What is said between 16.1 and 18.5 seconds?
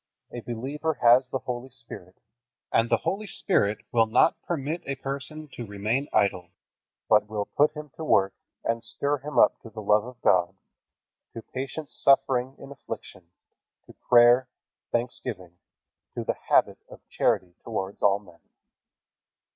to the habit of charity towards all men.